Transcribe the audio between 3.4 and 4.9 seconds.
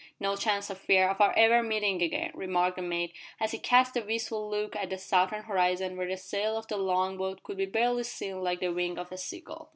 he cast a wistful look at